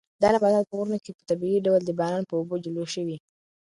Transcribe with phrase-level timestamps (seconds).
[0.21, 3.17] دا نباتات په غرونو کې په طبیعي ډول د باران په اوبو لوی شوي.